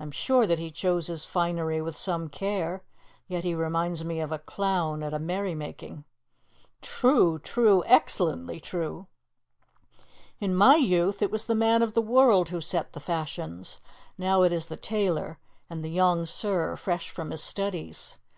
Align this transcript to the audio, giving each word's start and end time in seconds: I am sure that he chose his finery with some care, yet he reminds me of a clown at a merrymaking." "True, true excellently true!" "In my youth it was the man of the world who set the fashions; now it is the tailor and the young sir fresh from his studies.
I 0.00 0.02
am 0.02 0.10
sure 0.12 0.46
that 0.46 0.58
he 0.58 0.70
chose 0.70 1.08
his 1.08 1.26
finery 1.26 1.82
with 1.82 1.94
some 1.94 2.30
care, 2.30 2.82
yet 3.26 3.44
he 3.44 3.54
reminds 3.54 4.02
me 4.02 4.18
of 4.18 4.32
a 4.32 4.38
clown 4.38 5.02
at 5.02 5.12
a 5.12 5.18
merrymaking." 5.18 6.04
"True, 6.80 7.38
true 7.38 7.82
excellently 7.84 8.60
true!" 8.60 9.08
"In 10.40 10.54
my 10.54 10.76
youth 10.76 11.20
it 11.20 11.30
was 11.30 11.44
the 11.44 11.54
man 11.54 11.82
of 11.82 11.92
the 11.92 12.00
world 12.00 12.48
who 12.48 12.62
set 12.62 12.94
the 12.94 12.98
fashions; 13.00 13.82
now 14.16 14.40
it 14.42 14.52
is 14.54 14.64
the 14.68 14.76
tailor 14.78 15.38
and 15.68 15.84
the 15.84 15.90
young 15.90 16.24
sir 16.24 16.74
fresh 16.74 17.10
from 17.10 17.30
his 17.30 17.42
studies. 17.42 18.16